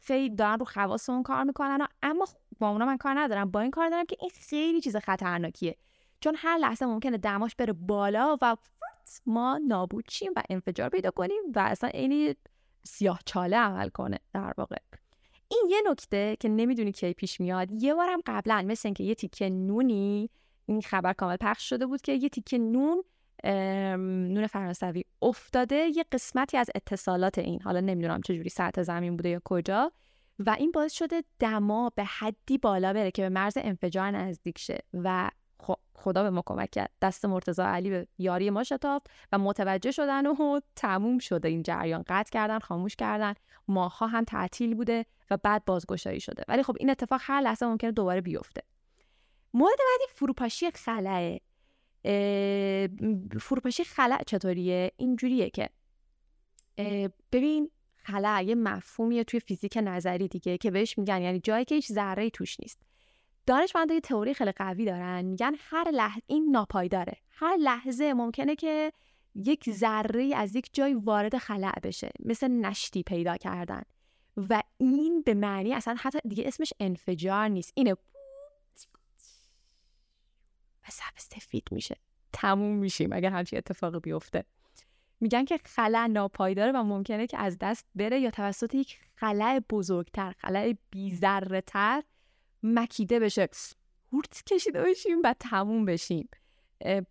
خیلی 0.00 0.34
دارن 0.34 0.58
رو 0.58 0.64
خواص 0.64 1.10
اون 1.10 1.22
کار 1.22 1.44
می‌کنن 1.44 1.86
اما 2.02 2.26
با 2.58 2.68
اونا 2.68 2.86
من 2.86 2.96
کار 2.96 3.18
ندارم. 3.18 3.50
با 3.50 3.60
این 3.60 3.70
کار 3.70 3.90
دارم 3.90 4.06
که 4.06 4.16
این 4.20 4.30
خیلی 4.30 4.80
چیز 4.80 4.96
خطرناکیه. 4.96 5.76
چون 6.20 6.34
هر 6.36 6.58
لحظه 6.58 6.86
ممکنه 6.86 7.18
دماش 7.18 7.54
بره 7.54 7.72
بالا 7.72 8.38
و 8.42 8.56
ما 9.26 9.60
نابود 9.68 10.04
شیم 10.10 10.32
و 10.36 10.42
انفجار 10.50 10.88
پیدا 10.88 11.10
کنیم 11.10 11.42
و 11.54 11.58
اصلا 11.58 11.90
اینی 11.90 12.34
سیاه 12.84 13.20
چاله 13.24 13.56
عمل 13.56 13.88
کنه 13.88 14.18
در 14.32 14.54
واقع. 14.58 14.76
این 15.48 15.66
یه 15.70 15.82
نکته 15.90 16.36
که 16.40 16.48
نمی‌دونی 16.48 16.92
کی 16.92 17.12
پیش 17.12 17.40
میاد. 17.40 17.82
یه 17.82 17.94
بارم 17.94 18.20
قبلا 18.26 18.64
مثل 18.68 18.88
اینکه 18.88 19.04
یه 19.04 19.14
تیکه 19.14 19.50
نونی 19.50 20.30
این 20.66 20.82
خبر 20.82 21.12
کامل 21.12 21.36
پخش 21.40 21.68
شده 21.68 21.86
بود 21.86 22.00
که 22.00 22.12
یه 22.12 22.28
تیکه 22.28 22.58
نون 22.58 23.04
نون 24.34 24.46
فرانسوی 24.46 25.04
افتاده 25.22 25.76
یه 25.76 26.04
قسمتی 26.12 26.56
از 26.56 26.70
اتصالات 26.74 27.38
این 27.38 27.62
حالا 27.62 27.80
نمی‌دونم 27.80 28.20
چجوری 28.20 28.48
سطح 28.48 28.82
زمین 28.82 29.16
بوده 29.16 29.28
یا 29.28 29.40
کجا. 29.44 29.92
و 30.38 30.50
این 30.58 30.70
باعث 30.70 30.92
شده 30.92 31.22
دما 31.38 31.92
به 31.94 32.04
حدی 32.04 32.58
بالا 32.58 32.92
بره 32.92 33.10
که 33.10 33.22
به 33.22 33.28
مرز 33.28 33.58
انفجار 33.60 34.10
نزدیک 34.10 34.58
شه. 34.58 34.78
و 34.94 35.30
خدا 35.94 36.22
به 36.22 36.30
ما 36.30 36.42
کمک 36.46 36.70
کرد. 36.70 36.90
دست 37.02 37.24
مرتضی 37.24 37.62
علی 37.62 37.90
به 37.90 38.06
یاری 38.18 38.50
ما 38.50 38.64
شتافت 38.64 39.06
و 39.32 39.38
متوجه 39.38 39.90
شدن 39.90 40.26
و 40.26 40.60
تموم 40.76 41.18
شده. 41.18 41.48
این 41.48 41.62
جریان 41.62 42.04
قطع 42.06 42.30
کردن 42.30 42.58
خاموش 42.58 42.96
کردن. 42.96 43.34
ماها 43.68 44.06
هم 44.06 44.24
تعطیل 44.24 44.74
بوده 44.74 45.06
و 45.30 45.36
بعد 45.36 45.64
بازگشایی 45.64 46.20
شده. 46.20 46.42
ولی 46.48 46.62
خب 46.62 46.76
این 46.80 46.90
اتفاق 46.90 47.20
هر 47.24 47.40
لحظه 47.40 47.66
ممکنه 47.66 47.92
دوباره 47.92 48.20
بیفته. 48.20 48.62
مورد 49.56 49.78
بعدی 49.78 50.12
فروپاشی 50.14 50.70
خلاه 50.70 51.38
فروپاشی 53.40 53.84
خلع 53.84 54.22
چطوریه؟ 54.22 54.92
اینجوریه 54.96 55.50
که 55.50 55.70
ببین 57.32 57.70
خلع 57.96 58.44
یه 58.44 58.54
مفهومیه 58.54 59.24
توی 59.24 59.40
فیزیک 59.40 59.78
نظری 59.82 60.28
دیگه 60.28 60.58
که 60.58 60.70
بهش 60.70 60.98
میگن 60.98 61.22
یعنی 61.22 61.40
جایی 61.40 61.64
که 61.64 61.74
هیچ 61.74 61.92
ذره 61.92 62.30
توش 62.30 62.60
نیست. 62.60 62.82
دانشمندا 63.46 63.94
یه 63.94 64.00
تئوری 64.00 64.34
خیلی 64.34 64.52
قوی 64.52 64.84
دارن 64.84 65.24
میگن 65.24 65.54
هر 65.58 65.90
لحظه 65.90 66.22
این 66.26 66.50
ناپایداره. 66.50 67.16
هر 67.30 67.56
لحظه 67.56 68.14
ممکنه 68.14 68.56
که 68.56 68.92
یک 69.34 69.70
ذره 69.70 70.36
از 70.36 70.56
یک 70.56 70.70
جای 70.72 70.94
وارد 70.94 71.38
خلع 71.38 71.80
بشه 71.82 72.10
مثل 72.24 72.48
نشتی 72.48 73.02
پیدا 73.02 73.36
کردن. 73.36 73.82
و 74.36 74.62
این 74.78 75.22
به 75.22 75.34
معنی 75.34 75.74
اصلا 75.74 75.96
حتی 75.98 76.18
دیگه 76.28 76.44
اسمش 76.46 76.72
انفجار 76.80 77.48
نیست. 77.48 77.72
اینه 77.74 77.96
و 80.88 81.12
سفید 81.16 81.68
میشه. 81.70 81.96
تموم 82.32 82.76
میشیم 82.76 83.12
اگر 83.12 83.30
همچین 83.30 83.56
اتفاقی 83.58 84.00
بیفته. 84.00 84.44
میگن 85.20 85.44
که 85.44 85.60
خلع 85.64 86.06
ناپایداره 86.06 86.72
و 86.72 86.82
ممکنه 86.82 87.26
که 87.26 87.38
از 87.38 87.58
دست 87.60 87.86
بره 87.94 88.20
یا 88.20 88.30
توسط 88.30 88.74
یک 88.74 88.98
خلع 89.14 89.60
بزرگتر 89.70 90.34
خلع 90.38 90.74
بیذره 90.90 91.60
تر 91.60 92.02
مکیده 92.62 93.20
بشه. 93.20 93.48
هورت 94.12 94.42
کشیده 94.46 94.82
بشیم 94.82 95.18
و 95.24 95.34
تموم 95.40 95.84
بشیم. 95.84 96.28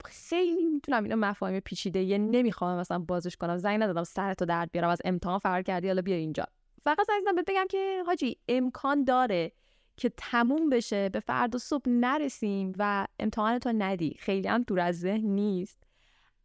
خیلی 0.05 0.65
می‌تونم 0.65 1.03
اینو 1.03 1.15
مفاهیم 1.15 1.59
پیچیده 1.59 2.03
یه 2.03 2.17
نمی‌خوام 2.17 2.79
مثلا 2.79 2.99
بازش 2.99 3.35
کنم. 3.35 3.57
زنگ 3.57 3.83
ندادم 3.83 4.03
سرتو 4.03 4.45
درد 4.45 4.71
بیارم 4.71 4.89
از 4.89 5.01
امتحان 5.05 5.39
فرار 5.39 5.61
کردی 5.61 5.87
حالا 5.87 6.01
بیا 6.01 6.15
اینجا. 6.15 6.45
فقط 6.83 7.07
عزیزم 7.09 7.35
بگم 7.47 7.65
که 7.69 8.03
حاجی 8.05 8.37
امکان 8.47 9.03
داره 9.03 9.51
که 9.97 10.11
تموم 10.17 10.69
بشه 10.69 11.09
به 11.09 11.19
فردا 11.19 11.59
صبح 11.59 11.89
نرسیم 11.89 12.73
و 12.79 13.07
امتحانتو 13.19 13.71
ندی. 13.71 14.15
خیلی 14.19 14.47
هم 14.47 14.63
دور 14.63 14.79
از 14.79 14.99
ذهن 14.99 15.27
نیست. 15.27 15.83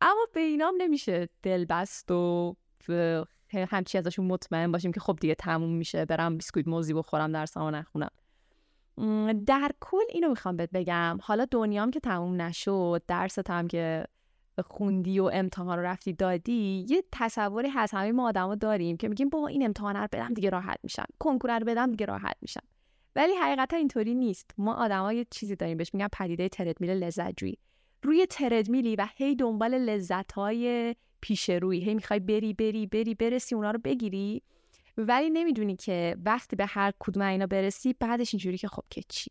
اما 0.00 0.26
به 0.34 0.40
اینام 0.40 0.74
نمیشه 0.78 1.28
دل 1.42 1.64
بست 1.64 2.10
و 2.10 2.56
همچی 3.54 3.98
ازشون 3.98 4.26
مطمئن 4.26 4.72
باشیم 4.72 4.92
که 4.92 5.00
خب 5.00 5.18
دیگه 5.20 5.34
تموم 5.34 5.72
میشه. 5.72 6.04
برم 6.04 6.36
بیسکویت 6.36 6.68
موزی 6.68 6.94
بخورم 6.94 7.32
در 7.32 7.46
سامان 7.46 7.74
نخونم. 7.74 8.10
در 9.46 9.70
کل 9.80 10.04
اینو 10.10 10.28
می‌خوام 10.28 10.56
بهت 10.56 10.70
بگم. 10.70 11.18
حالا 11.22 11.46
دنیام 11.50 11.90
که 11.90 12.00
تموم 12.00 12.42
نشد 12.42 13.02
درست 13.08 13.50
هم 13.50 13.68
که 13.68 14.04
خوندی 14.64 15.20
و 15.20 15.30
امتحان 15.32 15.78
رو 15.78 15.84
رفتی 15.84 16.12
دادی 16.12 16.86
یه 16.88 17.04
تصوری 17.12 17.68
هست. 17.68 17.94
همه 17.94 18.12
ما 18.12 18.28
آدما 18.28 18.54
داریم 18.54 18.96
که 18.96 19.08
میگیم 19.08 19.28
با 19.28 19.46
این 19.46 19.64
امتحان 19.64 19.96
رو 19.96 20.08
بدم 20.12 20.34
دیگه 20.34 20.50
راحت 20.50 20.78
میشم. 20.82 21.06
کنکور 21.18 21.58
رو 21.58 21.66
بدم 21.66 21.90
دیگه 21.90 22.06
راحت 22.06 22.36
میشم. 22.42 22.62
ولی 23.16 23.32
حقیقتا 23.34 23.76
اینطوری 23.76 24.14
نیست. 24.14 24.50
ما 24.58 24.74
آدما 24.74 25.12
یه 25.12 25.26
چیزی 25.30 25.56
داریم 25.56 25.76
بهش 25.76 25.94
میگن 25.94 26.08
پدیده 26.12 26.48
تردمیل 26.48 26.90
لذتجویی. 26.90 27.58
روی 28.02 28.26
تردمیلی 28.26 28.96
و 28.96 29.06
هی 29.16 29.36
دنبال 29.36 29.74
لذت 29.74 30.32
های 30.32 30.94
پیش 31.20 31.50
روی 31.50 31.80
هی 31.80 31.94
می‌خوای 31.94 32.20
بری 32.20 32.54
بری 32.54 32.86
بری 32.86 33.14
برسی 33.14 33.54
اونا 33.54 33.70
رو 33.70 33.80
بگیری 33.84 34.42
ولی 34.96 35.30
نمی‌دونی 35.30 35.76
که 35.76 36.16
وقتی 36.24 36.56
به 36.56 36.66
هر 36.66 36.92
کدوم 36.98 37.22
اینا 37.22 37.46
برسی 37.46 37.94
بعدش 38.00 38.34
اینجوری 38.34 38.58
که 38.58 38.68
خب 38.68 38.82
که 38.90 39.02
چی؟ 39.08 39.30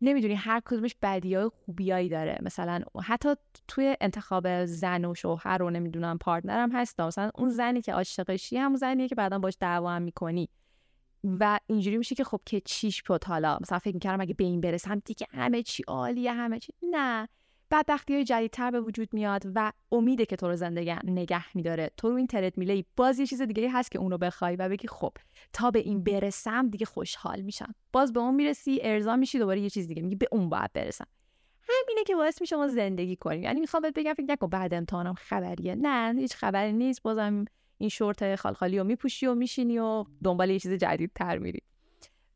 نمی‌دونی 0.00 0.34
هر 0.34 0.60
کدومش 0.64 0.94
بدی 1.02 1.34
های 1.34 1.48
خوبیایی 1.48 2.08
داره. 2.08 2.38
مثلا 2.42 2.80
حتی 3.04 3.28
توی 3.68 3.96
انتخاب 4.00 4.64
زن 4.64 5.04
و 5.04 5.14
شوهر 5.14 5.58
رو 5.58 5.70
نمی‌دونم 5.70 6.18
پارتنرم 6.18 6.72
هست 6.72 7.00
مثلا 7.00 7.30
اون 7.34 7.48
زنی 7.48 7.82
که 7.82 7.92
عاشقشی 7.92 8.56
همون 8.56 8.76
زنیه 8.76 9.08
که 9.08 9.14
بعدا 9.14 9.38
باش 9.38 9.56
دعوا 9.60 9.90
هم 9.92 10.02
می‌کنی. 10.02 10.48
و 11.40 11.58
اینجوری 11.66 11.96
میشه 11.96 12.14
که 12.14 12.24
خب 12.24 12.40
که 12.46 12.60
چیش 12.60 13.02
شد 13.06 13.24
حالا؟ 13.24 13.58
مثلا 13.60 13.78
فکر 13.78 13.94
می‌کردم 13.94 14.20
اگه 14.20 14.34
به 14.34 14.44
این 14.44 14.60
برسم 14.60 15.02
دیگه 15.04 15.26
همه 15.30 15.62
چی 15.62 15.82
عالیه 15.88 16.32
همه 16.32 16.58
چی. 16.58 16.72
نه. 16.82 17.28
بدبختی 17.70 18.14
های 18.14 18.24
جدیدتر 18.24 18.70
به 18.70 18.80
وجود 18.80 19.08
میاد 19.12 19.42
و 19.54 19.72
امیده 19.92 20.26
که 20.26 20.36
تو 20.36 20.48
رو 20.48 20.56
زندگی 20.56 20.94
نگه 21.04 21.56
میداره. 21.56 21.90
تو 21.96 22.08
رو 22.08 22.14
این 22.14 22.26
ترت 22.26 22.58
میله. 22.58 22.84
باز 22.96 23.18
یه 23.18 23.26
چیز 23.26 23.42
دیگه 23.42 23.70
هست 23.70 23.90
که 23.90 23.98
اون 23.98 24.10
رو 24.10 24.18
بخوای 24.18 24.56
و 24.56 24.68
بگی 24.68 24.88
خب 24.88 25.12
تا 25.52 25.70
به 25.70 25.78
این 25.78 26.04
برسم 26.04 26.68
دیگه 26.68 26.86
خوشحال 26.86 27.40
میشم. 27.40 27.74
باز 27.92 28.12
به 28.12 28.20
اون 28.20 28.34
می‌رسی 28.34 28.78
ارضا 28.82 29.16
میشی 29.16 29.38
دوباره 29.38 29.60
یه 29.60 29.70
چیز 29.70 29.88
دیگه 29.88 30.02
میگی 30.02 30.16
به 30.16 30.28
اون 30.32 30.48
باید 30.48 30.72
برسم. 30.72 31.06
همینه 31.68 32.04
که 32.06 32.14
باعث 32.14 32.40
میشه 32.40 32.56
ما 32.56 32.68
زندگی 32.68 33.16
کنیم. 33.16 33.42
یعنی 33.42 33.60
می‌خوام 33.60 33.82
بهت 33.82 33.94
بگم 33.94 34.14
فکر 34.14 34.26
نکن 34.28 34.46
بعد 34.46 34.74
امتحانم 34.74 35.14
خبریه. 35.14 35.74
نه 35.74 36.14
هیچ 36.20 36.34
خبری 36.34 36.72
نیست. 36.72 37.02
بازم 37.02 37.44
این 37.78 37.88
شورت 37.88 38.36
خالخالی 38.36 38.78
رو 38.78 38.84
میپوشی 38.84 39.26
و 39.26 39.34
میشینی 39.34 39.78
و 39.78 40.04
دنبال 40.24 40.50
یه 40.50 40.58
چیز 40.58 40.72
جدیدتر 40.72 41.38
میری. 41.38 41.60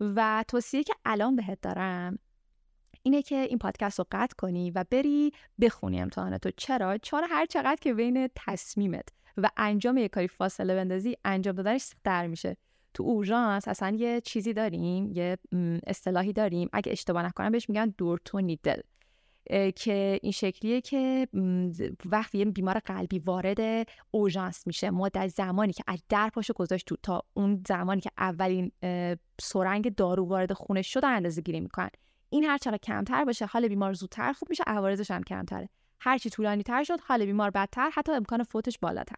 و 0.00 0.44
توصیه 0.48 0.82
که 0.82 0.94
الان 1.04 1.36
بهت 1.36 1.60
دارم 1.60 2.18
اینه 3.02 3.22
که 3.22 3.36
این 3.36 3.58
پادکست 3.58 3.98
رو 3.98 4.06
قطع 4.12 4.34
کنی 4.38 4.70
و 4.70 4.84
بری 4.90 5.32
بخونی 5.60 6.00
امتحاناتو. 6.00 6.50
چرا؟ 6.56 6.98
چون 6.98 7.24
هر 7.30 7.46
چقدر 7.46 7.76
که 7.80 7.94
بین 7.94 8.28
تصمیمت 8.36 9.08
و 9.36 9.50
انجام 9.56 9.98
یک 9.98 10.10
کاری 10.10 10.28
فاصله 10.28 10.74
بندازی 10.74 11.16
انجام 11.24 11.54
دادنش 11.54 11.80
سخت‌تر 11.80 12.26
میشه. 12.26 12.56
تو 12.94 13.02
اورژانس 13.02 13.68
اصلا 13.68 13.96
یه 13.96 14.20
چیزی 14.20 14.52
داریم 14.52 15.12
یه 15.12 15.38
اصطلاحی 15.86 16.32
داریم. 16.32 16.68
اگه 16.72 16.92
اشتباه 16.92 17.22
نکنم 17.22 17.52
بهش 17.52 17.68
میگن 17.68 17.94
دورتو 17.98 18.40
نیدل 18.40 18.80
که 19.76 20.20
این 20.22 20.32
شکلیه 20.32 20.80
که 20.80 21.28
وقتی 22.04 22.38
یه 22.38 22.44
بیمار 22.44 22.78
قلبی 22.78 23.18
وارد 23.18 23.88
اورژانس 24.10 24.66
میشه 24.66 24.90
مدت 24.90 25.26
زمانی 25.26 25.72
که 25.72 25.84
از 25.86 26.02
در 26.08 26.28
پاشو 26.28 26.52
گذاشت 26.52 26.86
تو 26.86 26.96
تا 27.02 27.22
اون 27.34 27.62
زمانی 27.68 28.00
که 28.00 28.10
اولین 28.18 28.72
سرنگ 29.40 29.94
دارو 29.94 30.24
وارد 30.24 30.52
خونش 30.52 30.92
شد 30.92 31.04
اندازه 31.04 31.42
گیری 31.42 31.60
می‌کنن. 31.60 31.90
این 32.30 32.44
هر 32.44 32.58
چقدر 32.58 32.78
کمتر 32.78 33.24
باشه 33.24 33.46
حال 33.46 33.68
بیمار 33.68 33.92
زودتر 33.92 34.32
خوب 34.32 34.50
میشه 34.50 34.64
عوارضش 34.66 35.10
هم 35.10 35.22
کمتره. 35.22 35.68
هرچی 36.00 36.30
طولانی 36.30 36.62
تر 36.62 36.84
شد 36.84 37.00
حال 37.00 37.26
بیمار 37.26 37.50
بدتر 37.50 37.90
حتی 37.94 38.12
امکان 38.12 38.42
فوتش 38.42 38.78
بالاتر. 38.78 39.16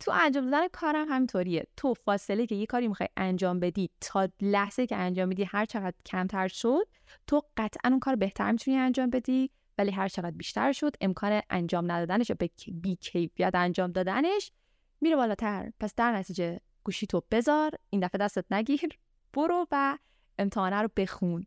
تو 0.00 0.12
انجام 0.14 0.44
دادن 0.44 0.68
کارم 0.68 1.08
همینطوریه. 1.08 1.66
تو 1.76 1.94
فاصله 1.94 2.46
که 2.46 2.54
یه 2.54 2.66
کاری 2.66 2.88
می‌خوای 2.88 3.08
انجام 3.16 3.60
بدی 3.60 3.90
تا 4.00 4.28
لحظه 4.40 4.86
که 4.86 4.96
انجام 4.96 5.28
میدی 5.28 5.44
هر 5.44 5.64
چقدر 5.64 5.96
کمتر 6.06 6.48
شد 6.48 6.88
تو 7.26 7.42
قطعا 7.56 7.90
اون 7.90 8.00
کار 8.00 8.16
بهتر 8.16 8.52
می‌تونی 8.52 8.76
انجام 8.76 9.10
بدی 9.10 9.50
ولی 9.78 9.90
هر 9.90 10.08
چقدر 10.08 10.30
بیشتر 10.30 10.72
شد 10.72 10.96
امکان 11.00 11.40
انجام 11.50 11.92
ندادنش 11.92 12.30
یا 12.30 12.36
به 12.38 12.50
بی 12.72 12.96
کیفیت 12.96 13.54
انجام 13.54 13.92
دادنش 13.92 14.52
میره 15.00 15.16
بالاتر. 15.16 15.72
پس 15.80 15.94
در 15.94 16.12
نتیجه 16.12 16.60
گوشی 16.84 17.06
تو 17.06 17.22
بذار 17.30 17.70
این 17.90 18.00
دفعه 18.00 18.18
دستت 18.18 18.44
نگیر 18.50 18.98
برو 19.32 19.66
و 19.72 19.98
امتحانه 20.38 20.76
رو 20.76 20.88
بخون. 20.96 21.46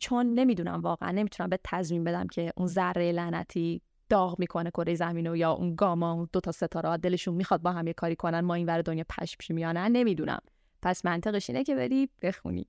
چون 0.00 0.34
نمی‌دونم 0.34 0.80
واقعا 0.80 1.10
نمی‌تونم 1.10 1.50
به 1.50 1.58
تضمین 1.64 2.04
بدم 2.04 2.26
که 2.26 2.52
اون 2.56 2.66
ذره 2.66 3.12
لعنتی 3.12 3.82
داغ 4.08 4.38
می‌کنه 4.38 4.70
کره 4.70 4.94
زمین 4.94 5.26
و 5.26 5.36
یا 5.36 5.52
اون 5.52 5.74
گاما 5.74 6.12
اون 6.12 6.28
دو 6.32 6.40
تا 6.40 6.52
ستاره 6.52 6.96
دلشون 6.96 7.34
می‌خواد 7.34 7.62
با 7.62 7.72
هم 7.72 7.86
یه 7.86 7.92
کاری 7.92 8.16
کنن 8.16 8.40
ما 8.40 8.54
این 8.54 8.66
ور 8.66 8.82
دنیا 8.82 9.04
پش 9.08 9.36
یا 9.50 9.72
نمی‌دونم. 9.72 10.40
پس 10.82 11.04
منطقش 11.04 11.50
اینه 11.50 11.64
که 11.64 11.74
بری 11.74 12.08
بخونی. 12.22 12.66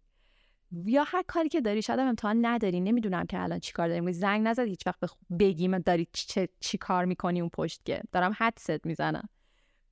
یا 0.86 1.04
هر 1.08 1.24
کاری 1.28 1.50
که 1.50 1.62
داری 1.62 1.82
شاید 1.82 2.00
امتحان 2.00 2.46
نداری 2.46 2.80
نمی‌دونم 2.80 3.26
که 3.26 3.44
الان 3.44 3.60
چیکار 3.60 3.88
داریم. 3.88 4.12
زنگ 4.12 4.48
نزد 4.48 4.68
هیچ 4.68 4.88
وقت 4.88 5.00
بگیم 5.40 5.80
داری 5.80 6.08
چه 6.14 6.50
چی 6.60 6.78
کار 6.78 7.06
می‌کنی 7.06 7.42
اون 7.42 7.50
پشت 7.50 7.82
دارم 8.12 8.36
حدست 8.38 8.86
می‌زنم. 8.86 9.30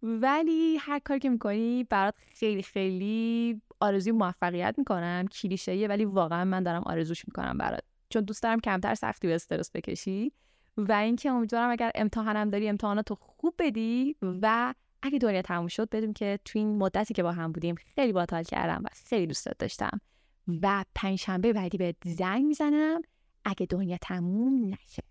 ولی 0.04 0.78
هر 0.78 1.00
کاری 1.00 1.20
که 1.20 1.30
می‌کنی 1.30 1.84
برات 1.84 2.16
خیلی 2.36 2.64
خیلی 2.64 3.62
آرزوی 3.80 4.12
موفقیت 4.12 4.76
می‌کنم. 4.78 5.26
کلیشه‌ایه 5.28 5.88
ولی 5.88 6.06
واقعا 6.06 6.46
من 6.46 6.64
دارم 6.64 6.84
آرزوش 6.86 7.28
می‌کنم 7.28 7.58
برات. 7.58 7.84
چون 8.10 8.24
دوست 8.24 8.44
دارم 8.44 8.60
کمتر 8.60 8.96
سختی 8.96 9.28
و 9.28 9.32
استرس 9.32 9.72
بکشی. 9.74 10.32
و 10.78 10.92
اینکه 10.92 11.32
امیدوارم 11.32 11.70
اگر 11.72 11.92
امتحانم 11.96 12.50
داری 12.50 12.70
امتحاناتو 12.70 13.16
خوب 13.16 13.54
بدی 13.60 14.16
و 14.22 14.74
اگه 15.02 15.20
دنیا 15.20 15.42
تموم 15.42 15.68
شد 15.68 15.90
بدون 15.90 16.14
که 16.14 16.40
تو 16.46 16.60
این 16.60 16.78
مدتی 16.78 17.14
که 17.14 17.24
با 17.24 17.32
هم 17.32 17.52
بودیم 17.52 17.76
خیلی 17.96 18.14
باحال 18.14 18.44
کردم 18.44 18.82
و 18.84 18.88
خیلی 19.10 19.28
دوستت 19.28 19.58
داشتم. 19.58 20.02
و 20.62 20.86
پنجشنبه 20.96 21.54
بعدی 21.54 21.78
به 21.78 21.96
زنگ 22.06 22.46
می‌زنم. 22.46 23.02
اگه 23.46 23.66
دنیا 23.66 23.98
تموم 24.02 24.66
نشه. 24.66 25.04